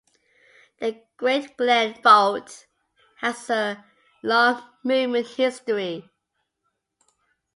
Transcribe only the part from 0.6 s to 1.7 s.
The Great